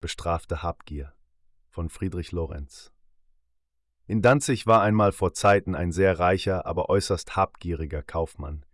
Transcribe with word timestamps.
bestrafte 0.00 0.62
Habgier 0.62 1.12
von 1.68 1.88
Friedrich 1.88 2.30
Lorenz. 2.30 2.92
In 4.06 4.22
Danzig 4.22 4.66
war 4.66 4.80
einmal 4.80 5.10
vor 5.12 5.32
Zeiten 5.32 5.74
ein 5.74 5.90
sehr 5.90 6.18
reicher, 6.18 6.66
aber 6.66 6.88
äußerst 6.88 7.36
habgieriger 7.36 8.02
Kaufmann. 8.02 8.64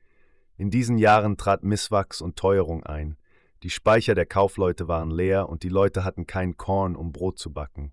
In 0.56 0.70
diesen 0.70 0.98
Jahren 0.98 1.36
trat 1.36 1.64
Misswachs 1.64 2.20
und 2.20 2.36
Teuerung 2.36 2.84
ein. 2.84 3.16
Die 3.62 3.70
Speicher 3.70 4.14
der 4.14 4.26
Kaufleute 4.26 4.86
waren 4.86 5.10
leer 5.10 5.48
und 5.48 5.62
die 5.62 5.70
Leute 5.70 6.04
hatten 6.04 6.26
kein 6.26 6.56
Korn, 6.56 6.94
um 6.94 7.10
Brot 7.10 7.38
zu 7.38 7.52
backen. 7.52 7.92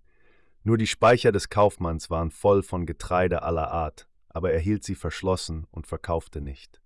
Nur 0.63 0.77
die 0.77 0.88
Speicher 0.88 1.32
des 1.32 1.50
Kaufmanns 1.50 2.09
waren 2.09 2.32
voll 2.32 2.61
von 2.61 2.86
Getreide 2.86 3.43
aller 3.43 3.71
Art, 3.71 4.07
aber 4.29 4.52
er 4.52 4.59
hielt 4.59 4.84
sie 4.84 4.95
verschlossen 4.95 5.66
und 5.71 5.88
verkaufte 5.88 6.41
nicht. 6.41 6.82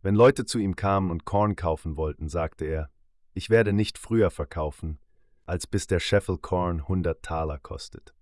Wenn 0.00 0.14
Leute 0.14 0.44
zu 0.44 0.58
ihm 0.58 0.76
kamen 0.76 1.10
und 1.10 1.24
Korn 1.24 1.56
kaufen 1.56 1.96
wollten, 1.96 2.28
sagte 2.28 2.64
er, 2.64 2.88
ich 3.34 3.50
werde 3.50 3.72
nicht 3.72 3.98
früher 3.98 4.30
verkaufen, 4.30 4.98
als 5.46 5.66
bis 5.66 5.86
der 5.86 6.00
Scheffel 6.00 6.38
Korn 6.38 6.86
hundert 6.86 7.22
Taler 7.22 7.58
kostet. 7.58 8.14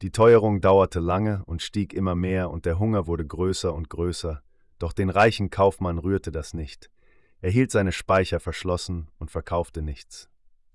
Die 0.00 0.10
Teuerung 0.10 0.60
dauerte 0.60 0.98
lange 0.98 1.44
und 1.44 1.62
stieg 1.62 1.92
immer 1.92 2.14
mehr 2.14 2.50
und 2.50 2.64
der 2.64 2.78
Hunger 2.78 3.06
wurde 3.06 3.26
größer 3.26 3.72
und 3.72 3.88
größer, 3.88 4.42
doch 4.78 4.92
den 4.92 5.10
reichen 5.10 5.50
Kaufmann 5.50 5.98
rührte 5.98 6.32
das 6.32 6.54
nicht. 6.54 6.90
Er 7.40 7.50
hielt 7.50 7.70
seine 7.70 7.92
Speicher 7.92 8.40
verschlossen 8.40 9.08
und 9.18 9.30
verkaufte 9.30 9.82
nichts. 9.82 10.28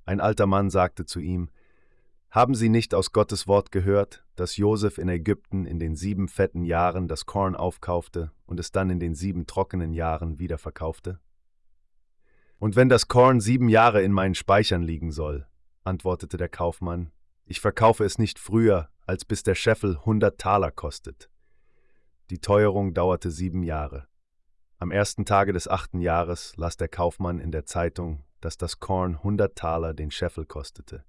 Ein 0.05 0.22
alter 0.22 0.48
Mann 0.48 0.70
sagte 0.70 1.05
zu 1.05 1.20
ihm, 1.20 1.49
Haben 2.30 2.55
Sie 2.55 2.70
nicht 2.70 2.94
aus 2.94 3.12
Gottes 3.12 3.48
Wort 3.48 3.72
gehört, 3.72 4.24
dass 4.36 4.55
Josef 4.55 4.98
in 4.98 5.10
Ägypten 5.10 5.66
in 5.66 5.80
den 5.80 5.98
sieben 5.98 6.30
fetten 6.30 6.63
Jahren 6.63 7.10
das 7.10 7.26
Korn 7.26 7.55
aufkaufte 7.55 8.32
und 8.46 8.60
es 8.60 8.72
dann 8.72 8.90
in 8.90 9.02
den 9.02 9.16
sieben 9.16 9.46
trockenen 9.46 9.94
Jahren 9.94 10.40
wieder 10.40 10.58
verkaufte? 10.58 11.20
Und 12.60 12.76
wenn 12.76 12.90
das 12.90 13.08
Korn 13.08 13.40
sieben 13.40 13.70
Jahre 13.70 14.02
in 14.02 14.12
meinen 14.12 14.36
Speichern 14.36 14.82
liegen 14.82 15.12
soll, 15.12 15.48
antwortete 15.84 16.38
der 16.38 16.50
Kaufmann, 16.50 17.12
ich 17.46 17.62
verkaufe 17.62 18.04
es 18.04 18.18
nicht 18.18 18.40
früher, 18.40 18.90
als 19.05 19.26
bis 19.26 19.44
der 19.44 19.55
Scheffel 19.55 20.04
hundert 20.05 20.40
Taler 20.40 20.72
kostet. 20.72 21.30
Die 22.30 22.40
Teuerung 22.40 22.94
dauerte 22.94 23.32
sieben 23.32 23.64
Jahre. 23.64 24.08
Am 24.80 24.91
ersten 24.91 25.26
Tage 25.26 25.54
des 25.54 25.68
achten 25.68 26.02
Jahres 26.02 26.58
las 26.58 26.77
der 26.77 26.90
Kaufmann 26.90 27.40
in 27.40 27.52
der 27.52 27.66
Zeitung, 27.66 28.26
dass 28.41 28.58
das 28.58 28.80
Korn 28.80 29.24
hundert 29.24 29.55
Taler 29.55 29.94
den 29.94 30.12
Scheffel 30.12 30.46
kostete. 30.46 31.05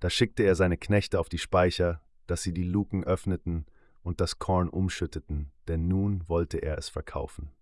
Da 0.00 0.10
schickte 0.10 0.44
er 0.44 0.54
seine 0.54 0.78
Knechte 0.78 1.20
auf 1.20 1.28
die 1.28 1.38
Speicher, 1.38 2.02
dass 2.26 2.42
sie 2.42 2.52
die 2.52 2.64
Luken 2.64 3.04
öffneten 3.04 3.66
und 4.02 4.20
das 4.20 4.38
Korn 4.38 4.68
umschütteten, 4.68 5.52
denn 5.66 5.86
nun 5.86 6.28
wollte 6.28 6.58
er 6.58 6.78
es 6.78 6.88
verkaufen. 6.88 7.52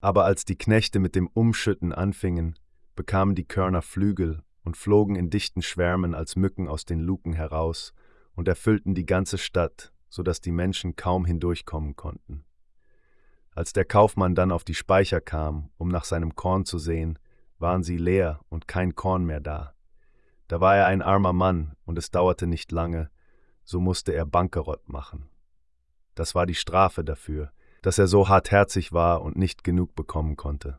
Aber 0.00 0.24
als 0.24 0.44
die 0.44 0.56
Knechte 0.56 1.00
mit 1.00 1.14
dem 1.14 1.26
Umschütten 1.28 1.92
anfingen, 1.92 2.58
bekamen 2.94 3.34
die 3.34 3.46
Körner 3.46 3.82
Flügel 3.82 4.42
und 4.62 4.76
flogen 4.76 5.16
in 5.16 5.30
dichten 5.30 5.62
Schwärmen 5.62 6.14
als 6.14 6.36
Mücken 6.36 6.68
aus 6.68 6.84
den 6.84 7.00
Luken 7.00 7.32
heraus 7.32 7.92
und 8.34 8.46
erfüllten 8.48 8.94
die 8.94 9.06
ganze 9.06 9.38
Stadt, 9.38 9.92
so 10.08 10.22
dass 10.22 10.40
die 10.40 10.52
Menschen 10.52 10.94
kaum 10.94 11.24
hindurchkommen 11.24 11.96
konnten. 11.96 12.44
Als 13.50 13.72
der 13.72 13.84
Kaufmann 13.84 14.36
dann 14.36 14.52
auf 14.52 14.62
die 14.62 14.74
Speicher 14.74 15.20
kam, 15.20 15.70
um 15.78 15.88
nach 15.88 16.04
seinem 16.04 16.36
Korn 16.36 16.64
zu 16.64 16.78
sehen, 16.78 17.18
waren 17.58 17.82
sie 17.82 17.96
leer 17.96 18.40
und 18.48 18.68
kein 18.68 18.94
Korn 18.94 19.24
mehr 19.24 19.40
da. 19.40 19.74
Da 20.46 20.60
war 20.60 20.76
er 20.76 20.86
ein 20.86 21.02
armer 21.02 21.32
Mann, 21.32 21.74
und 21.84 21.98
es 21.98 22.10
dauerte 22.10 22.46
nicht 22.46 22.70
lange, 22.70 23.10
so 23.64 23.80
musste 23.80 24.12
er 24.12 24.26
Bankerott 24.26 24.88
machen. 24.88 25.28
Das 26.14 26.34
war 26.34 26.46
die 26.46 26.54
Strafe 26.54 27.02
dafür, 27.02 27.52
dass 27.82 27.98
er 27.98 28.06
so 28.06 28.28
hartherzig 28.28 28.92
war 28.92 29.22
und 29.22 29.36
nicht 29.36 29.64
genug 29.64 29.94
bekommen 29.94 30.36
konnte. 30.36 30.78